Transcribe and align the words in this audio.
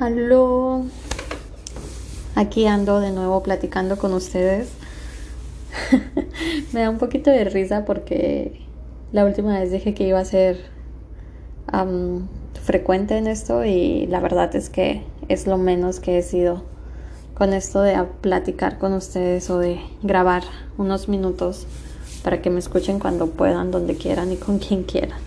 Aló. 0.00 0.86
Aquí 2.34 2.66
ando 2.66 3.00
de 3.00 3.10
nuevo 3.10 3.42
platicando 3.42 3.98
con 3.98 4.14
ustedes. 4.14 4.70
Me 6.72 6.80
da 6.80 6.88
un 6.88 6.96
poquito 6.96 7.30
de 7.30 7.44
risa 7.44 7.84
porque 7.84 8.62
la 9.12 9.26
última 9.26 9.60
vez 9.60 9.70
dije 9.70 9.92
que 9.92 10.08
iba 10.08 10.18
a 10.18 10.24
ser 10.24 10.56
frecuente 12.64 13.18
en 13.18 13.26
esto 13.26 13.66
y 13.66 14.06
la 14.06 14.20
verdad 14.20 14.56
es 14.56 14.70
que 14.70 15.02
es 15.28 15.46
lo 15.46 15.58
menos 15.58 16.00
que 16.00 16.16
he 16.16 16.22
sido 16.22 16.64
con 17.34 17.52
esto 17.52 17.82
de 17.82 18.02
platicar 18.22 18.78
con 18.78 18.94
ustedes 18.94 19.50
o 19.50 19.58
de 19.58 19.80
grabar 20.02 20.44
unos 20.78 21.10
minutos 21.10 21.66
para 22.24 22.40
que 22.40 22.48
me 22.48 22.60
escuchen 22.60 23.00
cuando 23.00 23.26
puedan, 23.26 23.70
donde 23.70 23.96
quieran 23.98 24.32
y 24.32 24.36
con 24.36 24.60
quien 24.60 24.84
quieran. 24.84 25.18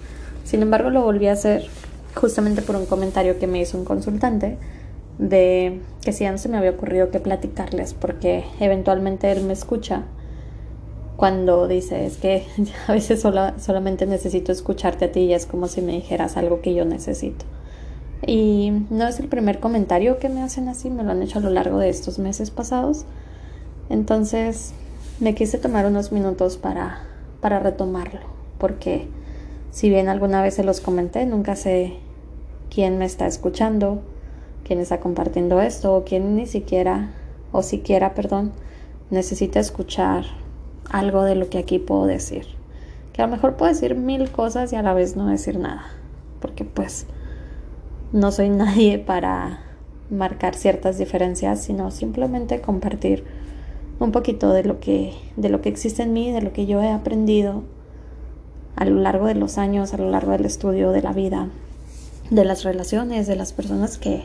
Sin 0.44 0.64
embargo, 0.64 0.90
lo 0.90 1.04
volví 1.04 1.28
a 1.28 1.34
hacer 1.34 1.70
justamente 2.16 2.62
por 2.62 2.76
un 2.76 2.86
comentario 2.86 3.40
que 3.40 3.48
me 3.48 3.60
hizo 3.60 3.78
un 3.78 3.86
consultante 3.86 4.58
de 5.18 5.82
que 6.02 6.12
si 6.12 6.24
ya 6.24 6.32
no 6.32 6.38
se 6.38 6.50
me 6.50 6.58
había 6.58 6.72
ocurrido 6.72 7.12
que 7.12 7.20
platicarles 7.20 7.94
porque 7.94 8.46
eventualmente 8.60 9.32
él 9.32 9.44
me 9.44 9.54
escucha 9.54 10.04
cuando 11.16 11.68
dice 11.68 12.06
es 12.06 12.18
que 12.18 12.46
a 12.88 12.94
veces 12.94 13.22
solamente 13.22 14.06
necesito 14.06 14.52
escucharte 14.52 15.06
a 15.06 15.12
ti 15.12 15.22
y 15.22 15.34
es 15.34 15.46
como 15.46 15.68
si 15.68 15.82
me 15.82 15.94
dijeras 15.94 16.38
algo 16.38 16.62
que 16.62 16.74
yo 16.74 16.86
necesito. 16.86 17.46
Y 18.26 18.72
no 18.90 19.06
es 19.08 19.20
el 19.20 19.28
primer 19.28 19.60
comentario 19.60 20.18
que 20.18 20.30
me 20.30 20.42
hacen 20.42 20.70
así, 20.70 20.90
me 20.90 21.04
lo 21.04 21.12
han 21.12 21.22
hecho 21.22 21.40
a 21.40 21.42
lo 21.42 21.50
largo 21.50 21.78
de 21.80 21.90
estos 21.90 22.20
meses 22.20 22.52
pasados. 22.52 23.06
Entonces 23.90 24.74
me 25.20 25.36
quise 25.36 25.58
tomar 25.58 25.86
unos 25.86 26.12
minutos 26.12 26.58
para, 26.58 27.02
para 27.42 27.60
retomarlo, 27.60 28.22
porque 28.58 29.08
si 29.72 29.90
bien 29.90 30.08
alguna 30.08 30.42
vez 30.42 30.54
se 30.56 30.64
los 30.64 30.80
comenté, 30.80 31.26
nunca 31.26 31.56
sé 31.56 31.98
quién 32.74 32.98
me 32.98 33.06
está 33.06 33.28
escuchando, 33.28 34.02
quién 34.64 34.80
está 34.80 35.00
compartiendo 35.00 35.62
esto 35.62 35.94
o 35.94 36.04
quién 36.04 36.36
ni 36.36 36.48
siquiera, 36.48 37.12
o 37.52 37.62
siquiera, 37.62 38.14
perdón, 38.14 38.52
necesita 39.12 39.60
escuchar 39.60 40.26
algo 40.90 41.24
de 41.24 41.36
lo 41.36 41.50
que 41.50 41.60
aquí 41.60 41.80
puedo 41.80 42.06
decir. 42.06 42.48
Que 43.12 43.22
a 43.22 43.28
lo 43.28 43.32
mejor 43.32 43.56
puedo 43.56 43.72
decir 43.72 43.96
mil 43.96 44.32
cosas 44.32 44.74
y 44.74 44.76
a 44.76 44.82
la 44.82 44.94
vez 44.94 45.16
no 45.16 45.28
decir 45.28 45.60
nada, 45.60 45.86
porque 46.40 46.66
pues 46.66 47.06
no 48.12 48.32
soy 48.32 48.50
nadie 48.50 48.98
para 48.98 49.60
marcar 50.10 50.56
ciertas 50.56 50.98
diferencias, 50.98 51.62
sino 51.62 51.92
simplemente 51.92 52.62
compartir 52.62 53.24
un 54.00 54.12
poquito 54.12 54.52
de 54.52 54.64
lo 54.64 54.80
que 54.80 55.14
de 55.38 55.50
lo 55.50 55.62
que 55.62 55.70
existe 55.70 56.04
en 56.04 56.14
mí, 56.14 56.32
de 56.32 56.42
lo 56.42 56.52
que 56.52 56.66
yo 56.66 56.82
he 56.82 56.92
aprendido 56.92 57.64
a 58.76 58.86
lo 58.86 58.96
largo 59.00 59.28
de 59.28 59.36
los 59.36 59.60
años, 59.60 59.94
a 59.94 59.98
lo 59.98 60.10
largo 60.10 60.32
del 60.32 60.46
estudio 60.46 60.92
de 60.92 61.04
la 61.04 61.14
vida, 61.14 61.50
de 62.34 62.46
las 62.46 62.64
relaciones, 62.64 63.28
de 63.28 63.36
las 63.36 63.54
personas 63.54 63.98
que, 63.98 64.24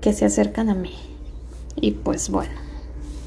que 0.00 0.12
se 0.12 0.24
acercan 0.24 0.68
a 0.68 0.74
mí. 0.74 0.94
Y 1.74 1.92
pues 1.92 2.30
bueno, 2.30 2.54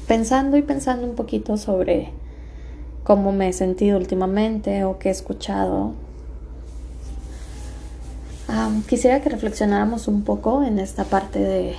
pensando 0.06 0.56
y 0.56 0.62
pensando 0.62 1.06
un 1.06 1.14
poquito 1.14 1.56
sobre 1.56 2.12
cómo 3.04 3.32
me 3.32 3.48
he 3.48 3.52
sentido 3.52 3.98
últimamente 3.98 4.84
o 4.84 4.98
qué 4.98 5.08
he 5.08 5.12
escuchado, 5.12 5.92
quisiera 8.88 9.20
que 9.20 9.28
reflexionáramos 9.28 10.08
un 10.08 10.22
poco 10.24 10.64
en 10.64 10.78
esta 10.78 11.04
parte 11.04 11.38
de 11.38 11.74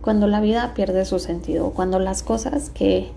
cuando 0.00 0.26
la 0.28 0.40
vida 0.40 0.72
pierde 0.74 1.04
su 1.04 1.18
sentido, 1.18 1.70
cuando 1.70 1.98
las 1.98 2.22
cosas 2.22 2.70
que, 2.70 3.10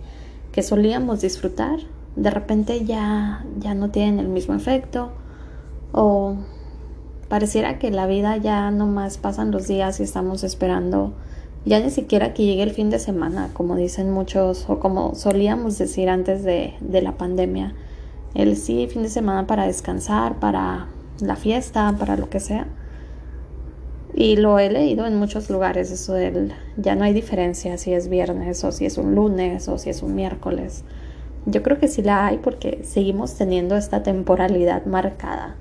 que 0.52 0.64
solíamos 0.64 1.22
disfrutar 1.22 1.80
de 2.16 2.30
repente 2.30 2.86
ya, 2.86 3.46
ya 3.58 3.74
no 3.74 3.90
tienen 3.90 4.20
el 4.20 4.28
mismo 4.28 4.54
efecto 4.54 5.10
o 5.92 6.36
pareciera 7.34 7.80
que 7.80 7.90
la 7.90 8.06
vida 8.06 8.38
ya 8.38 8.70
no 8.70 8.86
más 8.86 9.18
pasan 9.18 9.50
los 9.50 9.68
días 9.68 10.00
y 10.00 10.04
estamos 10.04 10.44
esperando 10.44 11.14
ya 11.66 11.80
ni 11.80 11.90
siquiera 11.90 12.32
que 12.32 12.46
llegue 12.46 12.62
el 12.62 12.70
fin 12.70 12.92
de 12.92 13.00
semana, 13.00 13.50
como 13.54 13.76
dicen 13.76 14.12
muchos 14.12 14.70
o 14.70 14.80
como 14.80 15.16
solíamos 15.16 15.80
decir 15.80 16.10
antes 16.10 16.44
de, 16.44 16.76
de 16.80 17.02
la 17.02 17.14
pandemia. 17.14 17.74
El 18.36 18.56
sí, 18.56 18.86
fin 18.86 19.02
de 19.02 19.10
semana 19.10 19.48
para 19.48 19.66
descansar, 19.66 20.40
para 20.40 20.90
la 21.22 21.36
fiesta, 21.36 21.96
para 21.98 22.18
lo 22.18 22.30
que 22.30 22.40
sea. 22.40 22.68
Y 24.14 24.36
lo 24.36 24.60
he 24.60 24.70
leído 24.70 25.08
en 25.08 25.18
muchos 25.18 25.50
lugares, 25.50 25.90
eso 25.90 26.14
del 26.14 26.54
ya 26.78 26.94
no 26.94 27.04
hay 27.04 27.14
diferencia 27.14 27.80
si 27.80 27.94
es 27.94 28.10
viernes 28.10 28.64
o 28.64 28.72
si 28.72 28.86
es 28.86 29.00
un 29.00 29.16
lunes 29.16 29.68
o 29.70 29.80
si 29.80 29.90
es 29.90 30.04
un 30.04 30.14
miércoles. 30.14 30.84
Yo 31.48 31.64
creo 31.64 31.80
que 31.80 31.88
sí 31.88 32.04
la 32.04 32.28
hay 32.28 32.38
porque 32.38 32.84
seguimos 32.84 33.34
teniendo 33.34 33.76
esta 33.76 34.04
temporalidad 34.04 34.86
marcada 34.86 35.56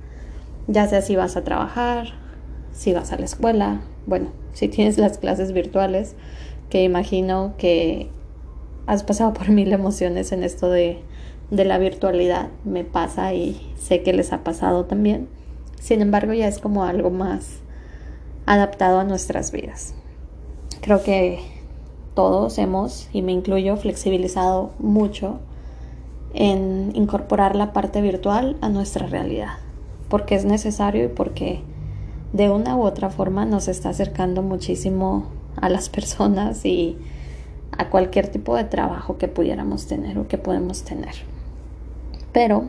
ya 0.67 0.87
sea 0.87 1.03
si 1.03 1.17
vas 1.17 1.37
a 1.37 1.45
trabajar, 1.45 2.09
si 2.73 2.93
vas 2.93 3.12
a 3.12 3.19
la 3.19 3.25
escuela, 3.25 3.81
bueno, 4.06 4.31
si 4.53 4.69
tienes 4.69 4.99
las 4.99 5.19
clases 5.19 5.53
virtuales, 5.53 6.15
que 6.71 6.83
imagino 6.84 7.55
que 7.59 8.09
has 8.87 9.03
pasado 9.03 9.33
por 9.33 9.51
mil 9.51 9.72
emociones 9.72 10.33
en 10.33 10.43
esto 10.43 10.71
de, 10.71 10.99
de 11.51 11.65
la 11.65 11.78
virtualidad, 11.78 12.49
me 12.65 12.84
pasa 12.84 13.34
y 13.34 13.72
sé 13.77 14.03
que 14.03 14.12
les 14.12 14.33
ha 14.33 14.45
pasado 14.45 14.84
también. 14.84 15.28
Sin 15.81 16.01
embargo, 16.01 16.33
ya 16.33 16.49
es 16.49 16.59
como 16.59 16.84
algo 16.84 17.11
más 17.11 17.61
adaptado 18.47 19.01
a 19.01 19.05
nuestras 19.05 19.53
vidas. 19.53 19.95
Creo 20.81 21.03
que 21.03 21.41
todos 22.15 22.59
hemos, 22.59 23.09
y 23.12 23.22
me 23.22 23.33
incluyo, 23.33 23.77
flexibilizado 23.77 24.72
mucho 24.78 25.41
en 26.34 26.93
incorporar 26.95 27.56
la 27.56 27.72
parte 27.72 28.01
virtual 28.01 28.56
a 28.61 28.69
nuestra 28.69 29.06
realidad 29.06 29.62
porque 30.12 30.34
es 30.34 30.45
necesario 30.45 31.06
y 31.06 31.09
porque 31.09 31.62
de 32.34 32.50
una 32.50 32.77
u 32.77 32.83
otra 32.83 33.09
forma 33.09 33.47
nos 33.47 33.67
está 33.67 33.89
acercando 33.89 34.43
muchísimo 34.43 35.25
a 35.56 35.71
las 35.71 35.89
personas 35.89 36.67
y 36.67 36.99
a 37.78 37.89
cualquier 37.89 38.28
tipo 38.28 38.55
de 38.55 38.65
trabajo 38.65 39.17
que 39.17 39.27
pudiéramos 39.28 39.87
tener 39.87 40.19
o 40.19 40.28
que 40.28 40.37
podemos 40.37 40.83
tener. 40.83 41.15
Pero, 42.31 42.69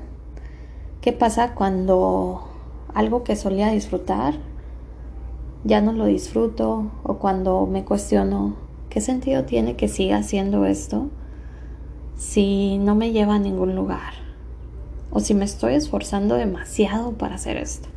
¿qué 1.01 1.11
pasa 1.11 1.53
cuando 1.53 2.47
algo 2.93 3.25
que 3.25 3.35
solía 3.35 3.67
disfrutar 3.71 4.35
ya 5.65 5.81
no 5.81 5.91
lo 5.91 6.05
disfruto 6.05 6.91
o 7.03 7.17
cuando 7.17 7.65
me 7.65 7.83
cuestiono 7.83 8.55
qué 8.89 9.01
sentido 9.01 9.43
tiene 9.43 9.75
que 9.75 9.89
siga 9.89 10.15
haciendo 10.15 10.63
esto 10.63 11.09
si 12.15 12.77
no 12.77 12.95
me 12.95 13.11
lleva 13.11 13.35
a 13.35 13.39
ningún 13.39 13.75
lugar? 13.75 14.22
O 15.13 15.19
si 15.19 15.35
me 15.35 15.45
estoy 15.45 15.75
esforzando 15.75 16.35
demasiado 16.35 17.13
para 17.13 17.35
hacer 17.35 17.57
esto. 17.57 17.87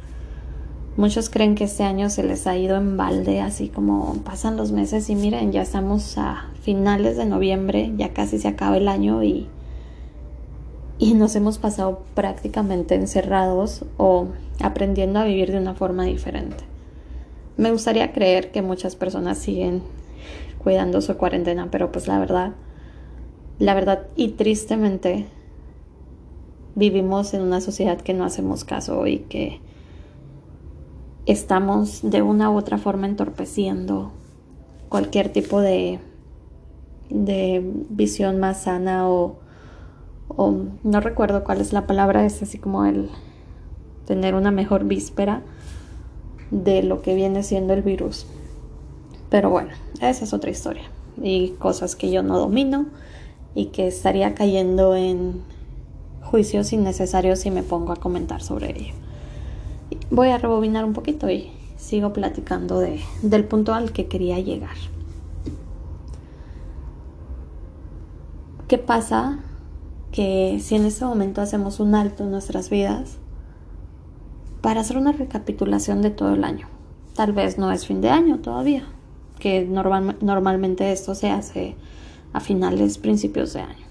Muchos 0.96 1.30
creen 1.30 1.54
que 1.54 1.64
este 1.64 1.82
año 1.82 2.08
se 2.10 2.22
les 2.22 2.46
ha 2.46 2.56
ido 2.56 2.76
en 2.76 2.96
balde, 2.96 3.40
así 3.40 3.68
como 3.68 4.14
pasan 4.24 4.56
los 4.56 4.72
meses 4.72 5.10
y 5.10 5.14
miren, 5.14 5.50
ya 5.50 5.62
estamos 5.62 6.16
a 6.18 6.50
finales 6.62 7.16
de 7.16 7.26
noviembre, 7.26 7.92
ya 7.96 8.12
casi 8.12 8.38
se 8.38 8.48
acaba 8.48 8.76
el 8.76 8.88
año 8.88 9.22
y, 9.22 9.48
y 10.98 11.14
nos 11.14 11.36
hemos 11.36 11.58
pasado 11.58 12.02
prácticamente 12.14 12.94
encerrados 12.94 13.84
o 13.96 14.28
aprendiendo 14.62 15.18
a 15.18 15.24
vivir 15.24 15.52
de 15.52 15.58
una 15.58 15.74
forma 15.74 16.04
diferente. 16.04 16.64
Me 17.56 17.72
gustaría 17.72 18.12
creer 18.12 18.50
que 18.50 18.62
muchas 18.62 18.96
personas 18.96 19.38
siguen 19.38 19.82
cuidando 20.58 21.00
su 21.00 21.16
cuarentena, 21.16 21.68
pero 21.70 21.92
pues 21.92 22.08
la 22.08 22.18
verdad, 22.18 22.52
la 23.58 23.74
verdad 23.74 24.06
y 24.16 24.28
tristemente 24.28 25.26
vivimos 26.76 27.34
en 27.34 27.42
una 27.42 27.60
sociedad 27.60 28.00
que 28.00 28.14
no 28.14 28.24
hacemos 28.24 28.64
caso 28.64 29.06
y 29.06 29.20
que 29.20 29.60
estamos 31.24 32.00
de 32.02 32.22
una 32.22 32.50
u 32.50 32.56
otra 32.56 32.78
forma 32.78 33.08
entorpeciendo 33.08 34.12
cualquier 34.88 35.32
tipo 35.32 35.60
de, 35.60 35.98
de 37.08 37.62
visión 37.88 38.38
más 38.38 38.62
sana 38.62 39.08
o, 39.08 39.38
o 40.28 40.54
no 40.84 41.00
recuerdo 41.00 41.42
cuál 41.44 41.60
es 41.60 41.72
la 41.72 41.86
palabra, 41.86 42.24
es 42.26 42.42
así 42.42 42.58
como 42.58 42.84
el 42.84 43.08
tener 44.04 44.34
una 44.34 44.50
mejor 44.50 44.84
víspera 44.84 45.42
de 46.50 46.82
lo 46.82 47.00
que 47.00 47.14
viene 47.14 47.42
siendo 47.42 47.72
el 47.72 47.82
virus. 47.82 48.26
Pero 49.30 49.50
bueno, 49.50 49.70
esa 50.00 50.24
es 50.24 50.32
otra 50.32 50.50
historia 50.50 50.84
y 51.20 51.50
cosas 51.58 51.96
que 51.96 52.10
yo 52.10 52.22
no 52.22 52.38
domino 52.38 52.86
y 53.54 53.66
que 53.66 53.86
estaría 53.86 54.34
cayendo 54.34 54.94
en 54.94 55.40
juicios 56.26 56.72
innecesarios 56.72 57.38
si 57.38 57.50
me 57.50 57.62
pongo 57.62 57.92
a 57.92 57.96
comentar 57.96 58.42
sobre 58.42 58.70
ello. 58.70 58.94
Voy 60.10 60.28
a 60.28 60.38
rebobinar 60.38 60.84
un 60.84 60.92
poquito 60.92 61.30
y 61.30 61.50
sigo 61.76 62.12
platicando 62.12 62.80
de, 62.80 63.00
del 63.22 63.44
punto 63.44 63.74
al 63.74 63.92
que 63.92 64.06
quería 64.06 64.38
llegar. 64.40 64.76
¿Qué 68.66 68.78
pasa? 68.78 69.38
Que 70.10 70.58
si 70.60 70.74
en 70.74 70.84
este 70.84 71.04
momento 71.04 71.40
hacemos 71.40 71.78
un 71.78 71.94
alto 71.94 72.24
en 72.24 72.32
nuestras 72.32 72.70
vidas 72.70 73.18
para 74.60 74.80
hacer 74.80 74.96
una 74.96 75.12
recapitulación 75.12 76.02
de 76.02 76.10
todo 76.10 76.34
el 76.34 76.42
año. 76.42 76.66
Tal 77.14 77.32
vez 77.32 77.56
no 77.56 77.70
es 77.70 77.86
fin 77.86 78.00
de 78.00 78.10
año 78.10 78.40
todavía, 78.40 78.84
que 79.38 79.64
normalmente 79.64 80.90
esto 80.90 81.14
se 81.14 81.30
hace 81.30 81.76
a 82.32 82.40
finales, 82.40 82.98
principios 82.98 83.52
de 83.52 83.60
año 83.60 83.86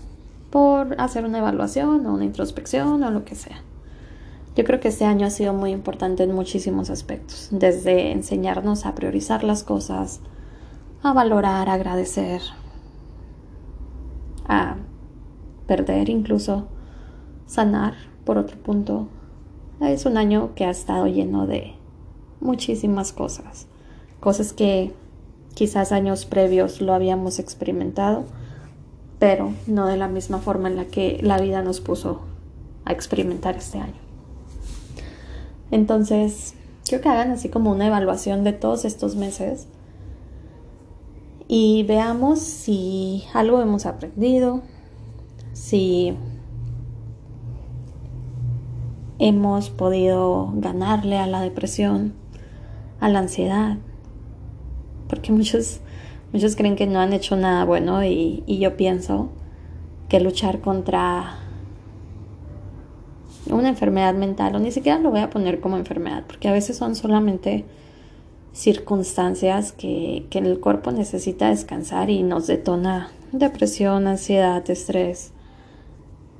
por 0.49 0.99
hacer 0.99 1.25
una 1.25 1.39
evaluación 1.39 2.05
o 2.05 2.13
una 2.13 2.25
introspección 2.25 3.03
o 3.03 3.11
lo 3.11 3.25
que 3.25 3.35
sea. 3.35 3.61
Yo 4.55 4.63
creo 4.63 4.79
que 4.79 4.87
este 4.87 5.03
año 5.03 5.27
ha 5.27 5.31
sido 5.31 5.53
muy 5.53 5.71
importante 5.71 6.23
en 6.23 6.33
muchísimos 6.33 6.89
aspectos, 6.89 7.49
desde 7.51 8.11
enseñarnos 8.11 8.85
a 8.85 8.95
priorizar 8.95 9.43
las 9.43 9.63
cosas, 9.63 10.21
a 11.03 11.11
valorar, 11.11 11.67
a 11.67 11.73
agradecer, 11.73 12.41
a 14.47 14.77
perder 15.67 16.09
incluso, 16.09 16.67
sanar 17.47 17.95
por 18.23 18.37
otro 18.37 18.57
punto. 18.57 19.07
Es 19.81 20.05
un 20.05 20.15
año 20.15 20.55
que 20.55 20.65
ha 20.65 20.69
estado 20.69 21.07
lleno 21.07 21.47
de 21.47 21.73
muchísimas 22.39 23.11
cosas, 23.11 23.67
cosas 24.21 24.53
que 24.53 24.93
quizás 25.53 25.91
años 25.91 26.25
previos 26.25 26.79
lo 26.79 26.93
habíamos 26.93 27.39
experimentado, 27.39 28.23
pero 29.25 29.55
no 29.65 29.87
de 29.87 29.97
la 29.97 30.07
misma 30.07 30.37
forma 30.37 30.69
en 30.69 30.75
la 30.75 30.85
que 30.85 31.17
la 31.23 31.39
vida 31.39 31.63
nos 31.63 31.81
puso 31.81 32.21
a 32.85 32.91
experimentar 32.91 33.57
este 33.57 33.79
año. 33.79 33.97
Entonces, 35.71 36.53
quiero 36.87 37.01
que 37.01 37.09
hagan 37.09 37.31
así 37.31 37.49
como 37.49 37.71
una 37.71 37.87
evaluación 37.87 38.43
de 38.43 38.53
todos 38.53 38.85
estos 38.85 39.15
meses 39.15 39.65
y 41.47 41.81
veamos 41.87 42.37
si 42.37 43.23
algo 43.33 43.63
hemos 43.63 43.87
aprendido, 43.87 44.61
si 45.53 46.15
hemos 49.17 49.71
podido 49.71 50.51
ganarle 50.53 51.17
a 51.17 51.25
la 51.25 51.41
depresión, 51.41 52.13
a 52.99 53.09
la 53.09 53.17
ansiedad, 53.17 53.77
porque 55.09 55.31
muchos, 55.31 55.79
muchos 56.35 56.57
creen 56.57 56.75
que 56.75 56.85
no 56.85 56.99
han 56.99 57.13
hecho 57.13 57.37
nada 57.37 57.63
bueno 57.63 58.03
y, 58.03 58.43
yo 58.45 58.75
pienso 58.75 59.29
que 60.09 60.19
luchar 60.19 60.59
contra 60.59 61.37
una 63.49 63.69
enfermedad 63.69 64.13
mental, 64.15 64.53
o 64.53 64.59
ni 64.59 64.69
siquiera 64.71 64.99
lo 64.99 65.11
voy 65.11 65.21
a 65.21 65.29
poner 65.29 65.61
como 65.61 65.77
enfermedad, 65.77 66.25
porque 66.27 66.49
a 66.49 66.51
veces 66.51 66.75
son 66.75 66.95
solamente 66.95 67.63
circunstancias 68.51 69.71
que, 69.71 70.25
que 70.29 70.39
el 70.39 70.59
cuerpo 70.59 70.91
necesita 70.91 71.49
descansar 71.49 72.09
y 72.09 72.21
nos 72.21 72.47
detona 72.47 73.11
depresión, 73.31 74.05
ansiedad, 74.05 74.69
estrés, 74.69 75.31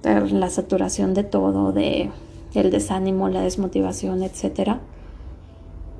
la 0.04 0.50
saturación 0.50 1.14
de 1.14 1.24
todo, 1.24 1.72
de 1.72 2.10
el 2.54 2.70
desánimo, 2.70 3.30
la 3.30 3.44
desmotivación, 3.44 4.24
etc. 4.24 4.78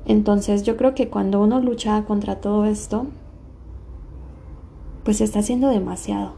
Entonces 0.04 0.64
yo 0.64 0.76
creo 0.76 0.94
que 0.94 1.08
cuando 1.08 1.40
uno 1.40 1.60
lucha 1.60 2.04
contra 2.04 2.36
todo 2.36 2.66
esto, 2.66 3.06
pues 5.06 5.20
está 5.20 5.38
haciendo 5.38 5.68
demasiado. 5.68 6.32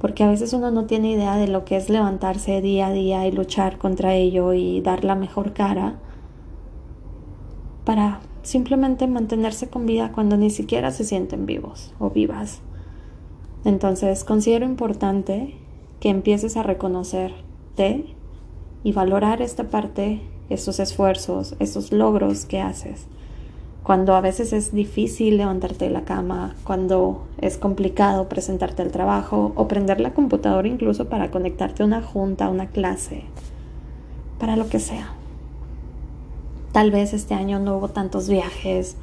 Porque 0.00 0.24
a 0.24 0.28
veces 0.28 0.52
uno 0.52 0.72
no 0.72 0.86
tiene 0.86 1.12
idea 1.12 1.36
de 1.36 1.46
lo 1.46 1.64
que 1.64 1.76
es 1.76 1.88
levantarse 1.88 2.60
día 2.60 2.88
a 2.88 2.92
día 2.92 3.28
y 3.28 3.30
luchar 3.30 3.78
contra 3.78 4.14
ello 4.16 4.52
y 4.54 4.80
dar 4.80 5.04
la 5.04 5.14
mejor 5.14 5.52
cara 5.52 6.00
para 7.84 8.18
simplemente 8.42 9.06
mantenerse 9.06 9.70
con 9.70 9.86
vida 9.86 10.10
cuando 10.10 10.36
ni 10.36 10.50
siquiera 10.50 10.90
se 10.90 11.04
sienten 11.04 11.46
vivos 11.46 11.94
o 12.00 12.10
vivas. 12.10 12.60
Entonces 13.64 14.24
considero 14.24 14.66
importante 14.66 15.56
que 16.00 16.08
empieces 16.08 16.56
a 16.56 16.64
reconocerte 16.64 18.16
y 18.82 18.92
valorar 18.92 19.42
esta 19.42 19.70
parte, 19.70 20.22
esos 20.50 20.80
esfuerzos, 20.80 21.54
esos 21.60 21.92
logros 21.92 22.46
que 22.46 22.60
haces. 22.60 23.06
Cuando 23.86 24.16
a 24.16 24.20
veces 24.20 24.52
es 24.52 24.74
difícil 24.74 25.36
levantarte 25.36 25.84
de 25.84 25.92
la 25.92 26.00
cama, 26.00 26.56
cuando 26.64 27.24
es 27.40 27.56
complicado 27.56 28.28
presentarte 28.28 28.82
al 28.82 28.90
trabajo 28.90 29.52
o 29.54 29.68
prender 29.68 30.00
la 30.00 30.12
computadora 30.12 30.66
incluso 30.66 31.08
para 31.08 31.30
conectarte 31.30 31.84
a 31.84 31.86
una 31.86 32.02
junta, 32.02 32.46
a 32.46 32.50
una 32.50 32.66
clase, 32.66 33.22
para 34.40 34.56
lo 34.56 34.68
que 34.68 34.80
sea. 34.80 35.12
Tal 36.72 36.90
vez 36.90 37.14
este 37.14 37.34
año 37.34 37.60
no 37.60 37.76
hubo 37.76 37.86
tantos 37.86 38.28
viajes, 38.28 38.96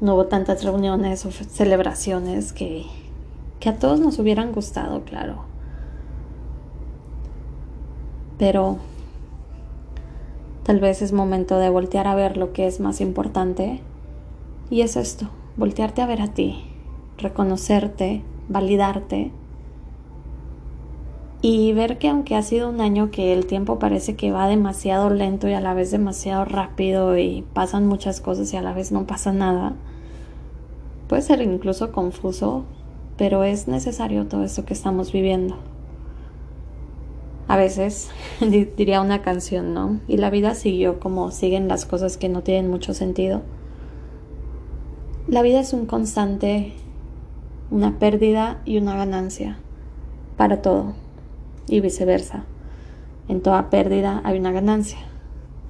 no 0.00 0.14
hubo 0.14 0.26
tantas 0.26 0.64
reuniones 0.64 1.24
o 1.24 1.30
celebraciones 1.30 2.52
que, 2.52 2.84
que 3.60 3.68
a 3.68 3.78
todos 3.78 4.00
nos 4.00 4.18
hubieran 4.18 4.50
gustado, 4.50 5.02
claro. 5.02 5.44
Pero 8.38 8.78
tal 10.64 10.80
vez 10.80 11.00
es 11.00 11.12
momento 11.12 11.60
de 11.60 11.70
voltear 11.70 12.08
a 12.08 12.16
ver 12.16 12.36
lo 12.36 12.52
que 12.52 12.66
es 12.66 12.80
más 12.80 13.00
importante. 13.00 13.82
Y 14.70 14.80
es 14.80 14.96
esto, 14.96 15.28
voltearte 15.56 16.02
a 16.02 16.06
ver 16.06 16.20
a 16.20 16.28
ti, 16.28 16.64
reconocerte, 17.18 18.22
validarte 18.48 19.30
y 21.40 21.72
ver 21.72 21.98
que 21.98 22.08
aunque 22.08 22.34
ha 22.34 22.42
sido 22.42 22.68
un 22.68 22.80
año 22.80 23.10
que 23.10 23.32
el 23.32 23.46
tiempo 23.46 23.78
parece 23.78 24.16
que 24.16 24.32
va 24.32 24.48
demasiado 24.48 25.10
lento 25.10 25.48
y 25.48 25.52
a 25.52 25.60
la 25.60 25.74
vez 25.74 25.90
demasiado 25.90 26.44
rápido 26.44 27.16
y 27.16 27.44
pasan 27.52 27.86
muchas 27.86 28.20
cosas 28.20 28.52
y 28.52 28.56
a 28.56 28.62
la 28.62 28.72
vez 28.72 28.90
no 28.90 29.06
pasa 29.06 29.32
nada, 29.32 29.74
puede 31.08 31.22
ser 31.22 31.42
incluso 31.42 31.92
confuso, 31.92 32.64
pero 33.16 33.44
es 33.44 33.68
necesario 33.68 34.26
todo 34.26 34.42
esto 34.42 34.64
que 34.64 34.74
estamos 34.74 35.12
viviendo 35.12 35.56
a 37.48 37.56
veces 37.56 38.10
diría 38.40 39.00
una 39.00 39.22
canción, 39.22 39.72
¿no? 39.74 40.00
Y 40.08 40.16
la 40.16 40.30
vida 40.30 40.54
siguió 40.54 40.98
como 41.00 41.30
siguen 41.30 41.68
las 41.68 41.86
cosas 41.86 42.16
que 42.16 42.28
no 42.28 42.42
tienen 42.42 42.70
mucho 42.70 42.94
sentido. 42.94 43.42
La 45.28 45.42
vida 45.42 45.58
es 45.58 45.72
un 45.72 45.86
constante, 45.86 46.72
una 47.72 47.98
pérdida 47.98 48.60
y 48.64 48.78
una 48.78 48.94
ganancia 48.94 49.58
para 50.36 50.62
todo 50.62 50.92
y 51.66 51.80
viceversa. 51.80 52.44
En 53.26 53.40
toda 53.40 53.68
pérdida 53.68 54.20
hay 54.22 54.38
una 54.38 54.52
ganancia. 54.52 54.98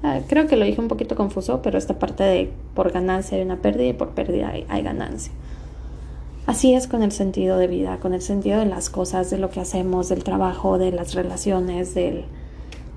Ah, 0.02 0.20
creo 0.28 0.46
que 0.46 0.56
lo 0.56 0.66
dije 0.66 0.78
un 0.78 0.88
poquito 0.88 1.16
confuso, 1.16 1.62
pero 1.62 1.78
esta 1.78 1.98
parte 1.98 2.22
de 2.22 2.52
por 2.74 2.92
ganancia 2.92 3.38
hay 3.38 3.44
una 3.44 3.56
pérdida 3.56 3.86
y 3.86 3.92
por 3.94 4.10
pérdida 4.10 4.50
hay, 4.50 4.66
hay 4.68 4.82
ganancia. 4.82 5.32
Así 6.44 6.74
es 6.74 6.86
con 6.86 7.02
el 7.02 7.12
sentido 7.12 7.56
de 7.56 7.66
vida, 7.66 7.96
con 7.96 8.12
el 8.12 8.20
sentido 8.20 8.58
de 8.58 8.66
las 8.66 8.90
cosas, 8.90 9.30
de 9.30 9.38
lo 9.38 9.48
que 9.48 9.60
hacemos, 9.60 10.10
del 10.10 10.22
trabajo, 10.22 10.76
de 10.76 10.92
las 10.92 11.14
relaciones, 11.14 11.94
del, 11.94 12.26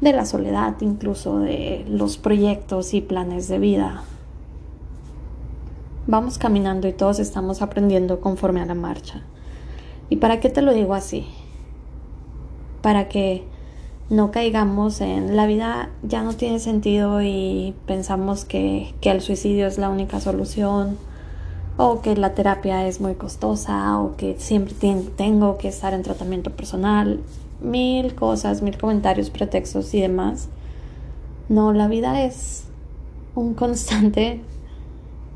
de 0.02 0.12
la 0.12 0.26
soledad, 0.26 0.76
incluso 0.82 1.40
de 1.40 1.86
los 1.88 2.18
proyectos 2.18 2.94
y 2.94 3.00
planes 3.00 3.48
de 3.48 3.60
vida. 3.60 4.04
Vamos 6.12 6.40
caminando 6.40 6.88
y 6.88 6.94
todos 6.94 7.20
estamos 7.20 7.62
aprendiendo 7.62 8.20
conforme 8.20 8.62
a 8.62 8.66
la 8.66 8.74
marcha. 8.74 9.22
¿Y 10.10 10.16
para 10.16 10.40
qué 10.40 10.50
te 10.50 10.64
lo 10.64 10.74
digo 10.74 10.96
así? 10.96 11.28
Para 12.82 13.08
que 13.10 13.44
no 14.10 14.32
caigamos 14.32 15.02
en 15.02 15.36
la 15.36 15.46
vida 15.46 15.92
ya 16.02 16.24
no 16.24 16.34
tiene 16.34 16.58
sentido 16.58 17.22
y 17.22 17.76
pensamos 17.86 18.44
que, 18.44 18.96
que 19.02 19.12
el 19.12 19.22
suicidio 19.22 19.68
es 19.68 19.78
la 19.78 19.90
única 19.90 20.20
solución 20.20 20.98
o 21.78 22.02
que 22.02 22.16
la 22.16 22.34
terapia 22.34 22.88
es 22.88 23.02
muy 23.02 23.14
costosa 23.14 24.00
o 24.00 24.16
que 24.16 24.36
siempre 24.40 24.74
tengo 25.16 25.60
que 25.60 25.68
estar 25.68 25.94
en 25.94 26.02
tratamiento 26.02 26.50
personal, 26.50 27.20
mil 27.62 28.16
cosas, 28.16 28.64
mil 28.64 28.80
comentarios, 28.80 29.30
pretextos 29.30 29.94
y 29.94 30.02
demás. 30.02 30.50
No, 31.50 31.72
la 31.72 31.88
vida 31.88 32.24
es 32.24 32.64
un 33.36 33.54
constante, 33.54 34.42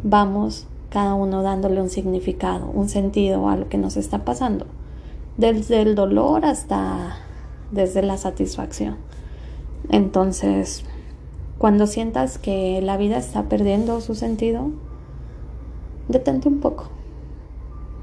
vamos 0.04 0.68
cada 0.90 1.16
uno 1.16 1.42
dándole 1.42 1.82
un 1.82 1.90
significado, 1.90 2.68
un 2.68 2.88
sentido 2.88 3.50
a 3.50 3.56
lo 3.56 3.68
que 3.68 3.78
nos 3.78 3.98
está 3.98 4.24
pasando, 4.26 4.68
desde 5.38 5.82
el 5.82 5.96
dolor 5.96 6.46
hasta 6.46 7.18
desde 7.72 8.04
la 8.04 8.18
satisfacción. 8.18 8.98
Entonces, 9.90 10.86
cuando 11.58 11.88
sientas 11.88 12.38
que 12.38 12.82
la 12.82 12.98
vida 12.98 13.18
está 13.18 13.44
perdiendo 13.50 14.02
su 14.02 14.16
sentido, 14.16 14.70
detente 16.10 16.48
un 16.48 16.60
poco. 16.60 16.90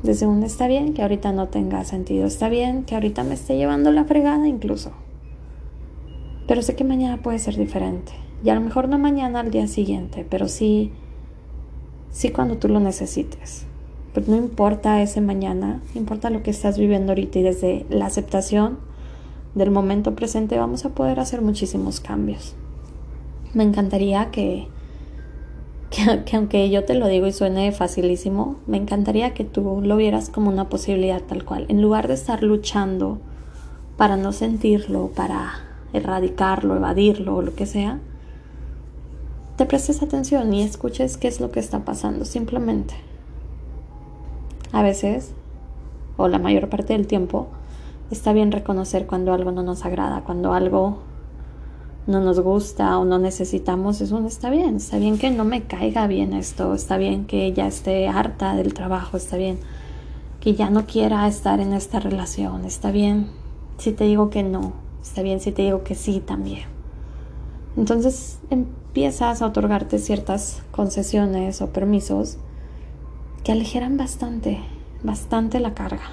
Desde 0.02 0.26
un 0.26 0.42
está 0.42 0.66
bien 0.66 0.95
que 0.95 1.02
ahorita 1.02 1.30
no 1.33 1.49
tenga 1.49 1.85
sentido, 1.85 2.26
está 2.26 2.49
bien 2.49 2.85
que 2.85 2.95
ahorita 2.95 3.23
me 3.23 3.35
esté 3.35 3.57
llevando 3.57 3.92
la 3.92 4.04
fregada 4.04 4.49
incluso. 4.49 4.92
Pero 6.49 6.62
sé 6.62 6.75
que 6.75 6.85
mañana 6.85 7.23
puede 7.23 7.38
ser 7.38 7.57
diferente. 7.57 8.12
Y 8.42 8.49
a 8.49 8.54
lo 8.54 8.62
mejor 8.62 8.88
no 8.88 8.99
mañana 8.99 9.40
al 9.40 9.50
día 9.50 9.66
siguiente, 9.66 10.26
pero 10.28 10.49
sí, 10.49 10.90
sí 12.11 12.31
cuando 12.31 12.57
tú 12.57 12.69
lo 12.69 12.81
necesites. 12.81 13.67
Pero 14.12 14.26
no 14.29 14.37
importa 14.37 15.02
ese 15.02 15.21
mañana, 15.21 15.81
importa 15.95 16.31
lo 16.31 16.43
que 16.43 16.50
estás 16.50 16.79
viviendo 16.79 17.12
ahorita 17.12 17.38
y 17.38 17.43
desde 17.43 17.87
la 17.88 18.07
aceptación 18.07 18.79
del 19.55 19.71
momento 19.71 20.14
presente 20.14 20.59
vamos 20.59 20.85
a 20.85 20.90
poder 20.90 21.21
hacer 21.21 21.43
muchísimos 21.43 22.00
cambios. 22.00 22.55
Me 23.55 23.64
encantaría 23.64 24.31
que 24.31 24.69
que, 26.25 26.37
aunque 26.37 26.71
yo 26.71 26.85
te 26.85 26.95
lo 26.95 27.09
digo 27.09 27.26
y 27.26 27.33
suene 27.33 27.73
facilísimo, 27.73 28.57
me 28.67 28.76
encantaría 28.76 29.35
que 29.35 29.45
tú 29.45 29.81
lo 29.83 29.97
vieras 29.97 30.31
como 30.31 30.49
una 30.49 30.69
posibilidad 30.69 31.21
tal 31.23 31.45
cual. 31.45 31.67
En 31.69 31.83
lugar 31.83 32.09
de 32.09 32.14
estar 32.14 32.43
luchando 32.43 33.19
para 33.97 34.17
no 34.17 34.33
sentirlo, 34.33 35.09
para 35.09 35.52
erradicarlo, 35.93 36.76
evadirlo 36.76 37.37
o 37.37 37.43
lo 37.43 37.55
que 37.55 37.67
sea, 37.67 37.99
te 39.61 39.67
prestes 39.67 40.02
atención 40.02 40.55
y 40.55 40.62
escuches 40.62 41.19
qué 41.19 41.29
es 41.29 41.38
lo 41.38 41.50
que 41.50 41.61
está 41.61 41.85
pasando, 41.85 42.25
simplemente. 42.25 42.95
A 44.73 44.83
veces, 44.83 45.35
o 46.17 46.29
la 46.29 46.38
mayor 46.38 46.71
parte 46.71 46.95
del 46.95 47.07
tiempo, 47.07 47.49
está 48.11 48.33
bien 48.33 48.52
reconocer 48.52 49.07
cuando 49.07 49.35
algo 49.35 49.52
no 49.52 49.62
nos 49.62 49.85
agrada, 49.85 50.23
cuando 50.25 50.55
algo 50.55 51.00
no 52.07 52.21
nos 52.21 52.40
gusta 52.40 52.97
o 52.97 53.05
no 53.05 53.19
necesitamos, 53.19 54.00
eso 54.00 54.19
no 54.19 54.29
está 54.29 54.49
bien. 54.49 54.76
Está 54.76 54.97
bien 54.97 55.19
que 55.19 55.31
no 55.31 55.45
me 55.45 55.64
caiga 55.64 56.07
bien 56.07 56.33
esto, 56.33 56.73
está 56.73 56.97
bien 56.97 57.26
que 57.26 57.52
ya 57.52 57.67
esté 57.67 58.09
harta 58.09 58.57
del 58.57 58.73
trabajo, 58.73 59.19
está 59.19 59.37
bien 59.37 59.59
que 60.40 60.55
ya 60.55 60.71
no 60.71 60.87
quiera 60.87 61.29
estar 61.29 61.61
en 61.61 61.75
esta 61.75 62.00
relación, 62.00 62.64
está 62.64 62.93
bien 62.93 63.26
si 63.76 63.93
te 63.93 64.05
digo 64.05 64.31
que 64.31 64.43
no, 64.43 64.73
está 65.02 65.21
bien 65.21 65.38
si 65.38 65.52
te 65.52 65.61
digo 65.61 65.85
que 65.85 65.95
sí 65.95 66.23
también. 66.25 66.80
Entonces 67.77 68.41
empiezas 68.50 69.43
a 69.43 69.47
otorgarte 69.47 69.99
ciertas 69.99 70.62
concesiones 70.71 71.62
o 71.62 71.71
permisos 71.71 72.39
que 73.45 73.53
aligeran 73.53 73.97
bastante, 73.97 74.59
bastante 75.03 75.61
la 75.61 75.75
carga. 75.75 76.11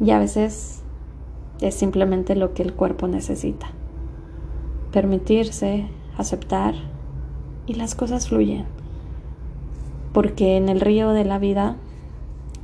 Y 0.00 0.10
a 0.10 0.18
veces 0.18 0.82
es 1.60 1.74
simplemente 1.74 2.36
lo 2.36 2.52
que 2.52 2.62
el 2.62 2.74
cuerpo 2.74 3.08
necesita 3.08 3.68
permitirse, 4.92 5.86
aceptar 6.16 6.74
y 7.66 7.74
las 7.74 7.94
cosas 7.94 8.28
fluyen. 8.28 8.64
Porque 10.14 10.56
en 10.56 10.70
el 10.70 10.80
río 10.80 11.10
de 11.10 11.26
la 11.26 11.38
vida, 11.38 11.76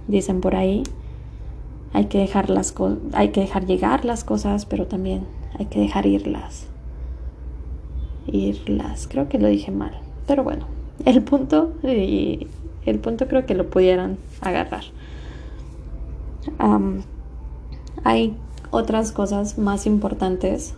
dicen 0.09 0.41
por 0.41 0.57
ahí, 0.57 0.83
hay 1.93 2.07
que 2.07 2.19
dejar 2.19 2.49
las 2.49 2.75
hay 3.13 3.29
que 3.29 3.41
dejar 3.43 3.67
llegar 3.67 4.07
las 4.07 4.25
cosas, 4.25 4.65
pero 4.65 4.87
también 4.87 5.27
hay 5.59 5.67
que 5.67 5.79
dejar 5.81 6.07
irlas. 6.07 6.72
Irlas, 8.27 9.09
creo 9.09 9.29
que 9.29 9.39
lo 9.39 9.49
dije 9.49 9.71
mal, 9.71 9.99
pero 10.27 10.45
bueno, 10.45 10.67
el 11.05 11.23
punto 11.23 11.73
y 11.83 12.47
el 12.87 12.99
punto 12.99 13.29
creo 13.29 13.47
que 13.47 13.55
lo 13.55 13.69
pudieran 13.69 14.19
agarrar. 14.41 14.85
hay 18.05 18.37
otras 18.71 19.13
cosas 19.13 19.59
más 19.59 19.87
importantes 19.87 20.75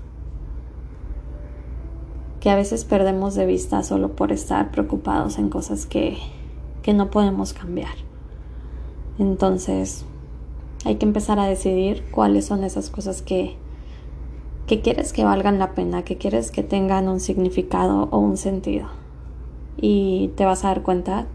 que 2.40 2.50
a 2.50 2.56
veces 2.56 2.84
perdemos 2.84 3.34
de 3.34 3.46
vista 3.46 3.82
solo 3.82 4.16
por 4.16 4.30
estar 4.30 4.70
preocupados 4.70 5.38
en 5.38 5.48
cosas 5.48 5.86
que, 5.86 6.18
que 6.82 6.92
no 6.92 7.10
podemos 7.10 7.54
cambiar. 7.54 7.94
Entonces, 9.18 10.04
hay 10.84 10.96
que 10.96 11.06
empezar 11.06 11.38
a 11.38 11.46
decidir 11.46 12.04
cuáles 12.10 12.44
son 12.44 12.62
esas 12.64 12.90
cosas 12.90 13.22
que, 13.22 13.56
que 14.66 14.80
quieres 14.80 15.12
que 15.12 15.25
valgan 15.25 15.59
la 15.59 15.75
pena, 15.75 16.04
que 16.04 16.16
quieres 16.16 16.50
que 16.50 16.62
tengan 16.62 17.09
un 17.09 17.21
significado 17.21 18.09
o 18.11 18.18
un 18.18 18.37
sentido. 18.37 18.88
Y 19.76 20.28
te 20.37 20.44
vas 20.44 20.64
a 20.64 20.68
dar 20.68 20.83
cuenta 20.83 21.26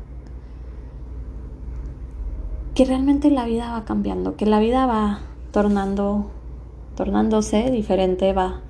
que 2.73 2.85
realmente 2.85 3.29
la 3.29 3.45
vida 3.45 3.71
va 3.71 3.85
cambiando, 3.85 4.35
que 4.35 4.45
la 4.45 4.59
vida 4.59 4.85
va 4.85 5.19
tornando, 5.51 6.31
tornándose 6.95 7.71
diferente, 7.71 8.33
va 8.33 8.61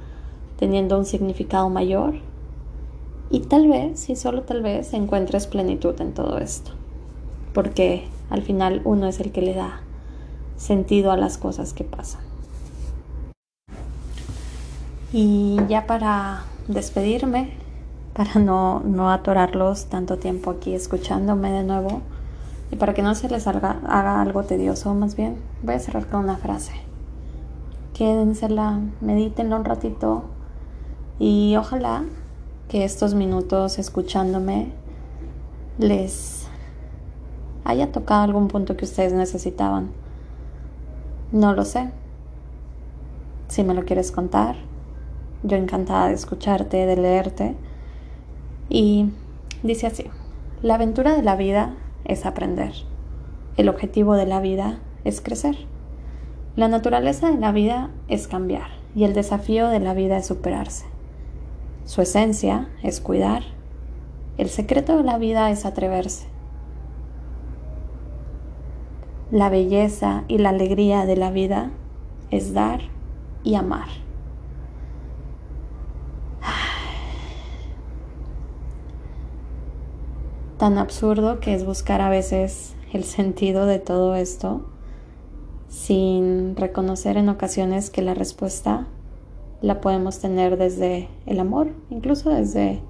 teniendo 0.57 0.97
un 0.97 1.05
significado 1.05 1.69
mayor 1.69 2.15
y 3.29 3.41
tal 3.41 3.67
vez, 3.67 4.09
y 4.09 4.15
solo 4.15 4.41
tal 4.41 4.63
vez, 4.63 4.93
encuentres 4.93 5.45
plenitud 5.47 5.99
en 6.01 6.13
todo 6.13 6.39
esto. 6.39 6.71
Porque 7.53 8.07
al 8.29 8.41
final 8.41 8.81
uno 8.85 9.07
es 9.07 9.19
el 9.19 9.31
que 9.31 9.41
le 9.41 9.53
da 9.53 9.81
sentido 10.57 11.11
a 11.11 11.17
las 11.17 11.37
cosas 11.37 11.73
que 11.73 11.83
pasan. 11.83 12.28
Y 15.11 15.59
ya 15.67 15.87
para 15.87 16.43
despedirme, 16.67 17.53
para 18.13 18.35
no, 18.35 18.81
no 18.81 19.11
atorarlos 19.11 19.85
tanto 19.85 20.17
tiempo 20.17 20.51
aquí 20.51 20.75
escuchándome 20.75 21.51
de 21.51 21.63
nuevo, 21.63 22.01
y 22.71 22.75
para 22.75 22.93
que 22.93 23.01
no 23.01 23.15
se 23.15 23.29
les 23.29 23.47
haga, 23.47 23.79
haga 23.87 24.21
algo 24.21 24.43
tedioso, 24.43 24.93
más 24.93 25.15
bien, 25.15 25.37
voy 25.63 25.75
a 25.75 25.79
cerrar 25.79 26.07
con 26.07 26.21
una 26.21 26.37
frase. 26.37 26.73
Quédensela, 27.93 28.79
medítenla 29.01 29.55
un 29.55 29.65
ratito 29.65 30.25
y 31.17 31.55
ojalá 31.57 32.03
que 32.69 32.85
estos 32.85 33.15
minutos 33.15 33.79
escuchándome 33.79 34.71
les 35.79 36.47
haya 37.65 37.91
tocado 37.91 38.21
algún 38.21 38.47
punto 38.47 38.77
que 38.77 38.85
ustedes 38.85 39.13
necesitaban. 39.13 39.91
No 41.31 41.53
lo 41.53 41.65
sé. 41.65 41.91
Si 43.47 43.63
me 43.63 43.73
lo 43.73 43.83
quieres 43.83 44.11
contar, 44.11 44.55
yo 45.43 45.57
encantada 45.57 46.07
de 46.07 46.13
escucharte, 46.13 46.85
de 46.85 46.95
leerte. 46.95 47.55
Y 48.69 49.11
dice 49.63 49.87
así, 49.87 50.05
la 50.61 50.75
aventura 50.75 51.15
de 51.15 51.23
la 51.23 51.35
vida 51.35 51.75
es 52.05 52.25
aprender. 52.25 52.73
El 53.57 53.69
objetivo 53.69 54.15
de 54.15 54.25
la 54.25 54.39
vida 54.39 54.79
es 55.03 55.21
crecer. 55.21 55.55
La 56.55 56.67
naturaleza 56.67 57.31
de 57.31 57.37
la 57.37 57.51
vida 57.51 57.89
es 58.07 58.27
cambiar 58.27 58.69
y 58.95 59.03
el 59.03 59.13
desafío 59.13 59.69
de 59.69 59.79
la 59.79 59.93
vida 59.93 60.17
es 60.17 60.27
superarse. 60.27 60.85
Su 61.85 62.01
esencia 62.01 62.69
es 62.83 62.99
cuidar. 62.99 63.43
El 64.37 64.49
secreto 64.49 64.97
de 64.97 65.03
la 65.03 65.17
vida 65.17 65.51
es 65.51 65.65
atreverse. 65.65 66.27
La 69.31 69.49
belleza 69.49 70.23
y 70.27 70.39
la 70.39 70.49
alegría 70.49 71.05
de 71.05 71.15
la 71.15 71.31
vida 71.31 71.71
es 72.31 72.53
dar 72.53 72.81
y 73.43 73.55
amar. 73.55 73.87
Tan 80.59 80.77
absurdo 80.77 81.39
que 81.39 81.53
es 81.53 81.65
buscar 81.65 82.01
a 82.01 82.09
veces 82.09 82.75
el 82.91 83.05
sentido 83.05 83.65
de 83.65 83.79
todo 83.79 84.15
esto 84.15 84.65
sin 85.69 86.57
reconocer 86.57 87.15
en 87.15 87.29
ocasiones 87.29 87.89
que 87.89 88.01
la 88.01 88.13
respuesta 88.13 88.85
la 89.61 89.79
podemos 89.79 90.19
tener 90.19 90.57
desde 90.57 91.07
el 91.25 91.39
amor, 91.39 91.69
incluso 91.89 92.31
desde 92.31 92.81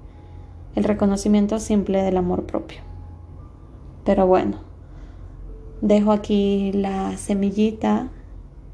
el 0.74 0.82
reconocimiento 0.82 1.60
simple 1.60 2.02
del 2.02 2.16
amor 2.16 2.42
propio. 2.42 2.80
Pero 4.04 4.26
bueno, 4.26 4.56
dejo 5.80 6.10
aquí 6.10 6.72
la 6.72 7.16
semillita 7.18 8.08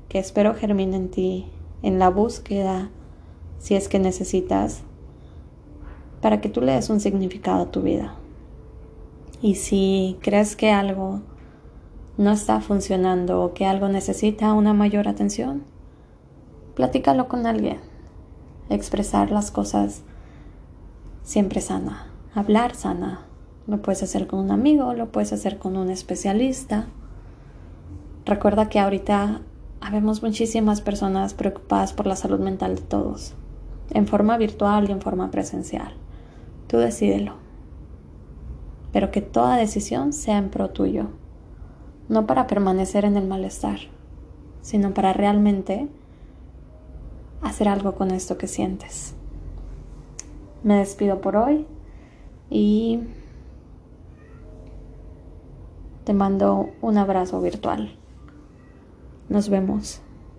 que 0.08 0.18
espero 0.18 0.54
germine 0.54 0.96
en 0.96 1.10
ti, 1.10 1.50
en 1.82 1.98
la 1.98 2.08
búsqueda, 2.08 2.88
si 3.58 3.74
es 3.74 3.90
que 3.90 3.98
necesitas, 3.98 4.84
para 6.22 6.40
que 6.40 6.48
tú 6.48 6.62
le 6.62 6.72
des 6.72 6.88
un 6.88 7.00
significado 7.00 7.64
a 7.64 7.70
tu 7.70 7.82
vida. 7.82 8.16
Y 9.46 9.54
si 9.54 10.18
crees 10.22 10.56
que 10.56 10.72
algo 10.72 11.20
no 12.18 12.32
está 12.32 12.60
funcionando 12.60 13.44
o 13.44 13.54
que 13.54 13.64
algo 13.64 13.88
necesita 13.88 14.52
una 14.52 14.72
mayor 14.72 15.06
atención, 15.06 15.62
platícalo 16.74 17.28
con 17.28 17.46
alguien. 17.46 17.78
Expresar 18.70 19.30
las 19.30 19.52
cosas 19.52 20.02
siempre 21.22 21.60
sana. 21.60 22.08
Hablar 22.34 22.74
sana. 22.74 23.20
Lo 23.68 23.82
puedes 23.82 24.02
hacer 24.02 24.26
con 24.26 24.40
un 24.40 24.50
amigo, 24.50 24.94
lo 24.94 25.12
puedes 25.12 25.32
hacer 25.32 25.58
con 25.58 25.76
un 25.76 25.90
especialista. 25.90 26.86
Recuerda 28.24 28.68
que 28.68 28.80
ahorita 28.80 29.42
habemos 29.80 30.24
muchísimas 30.24 30.80
personas 30.80 31.34
preocupadas 31.34 31.92
por 31.92 32.08
la 32.08 32.16
salud 32.16 32.40
mental 32.40 32.74
de 32.74 32.82
todos, 32.82 33.34
en 33.90 34.08
forma 34.08 34.38
virtual 34.38 34.88
y 34.88 34.92
en 34.92 35.00
forma 35.00 35.30
presencial. 35.30 35.92
Tú 36.66 36.78
decídelo. 36.78 37.45
Pero 38.96 39.10
que 39.10 39.20
toda 39.20 39.58
decisión 39.58 40.14
sea 40.14 40.38
en 40.38 40.48
pro 40.48 40.70
tuyo, 40.70 41.08
no 42.08 42.26
para 42.26 42.46
permanecer 42.46 43.04
en 43.04 43.18
el 43.18 43.26
malestar, 43.26 43.78
sino 44.62 44.94
para 44.94 45.12
realmente 45.12 45.86
hacer 47.42 47.68
algo 47.68 47.94
con 47.94 48.10
esto 48.10 48.38
que 48.38 48.46
sientes. 48.46 49.14
Me 50.62 50.78
despido 50.78 51.20
por 51.20 51.36
hoy 51.36 51.66
y 52.48 53.00
te 56.04 56.14
mando 56.14 56.70
un 56.80 56.96
abrazo 56.96 57.42
virtual. 57.42 57.94
Nos 59.28 59.50
vemos. 59.50 60.00